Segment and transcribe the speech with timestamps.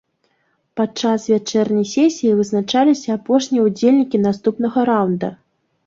[0.79, 5.27] Падчас вячэрняй сесіі вызначаліся апошнія ўдзельнікі наступнага раўнда.